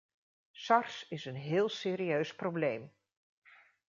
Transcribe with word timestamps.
Sars 0.53 1.05
is 1.09 1.25
een 1.25 1.35
heel 1.35 1.69
serieus 1.69 2.35
probleem. 2.35 2.91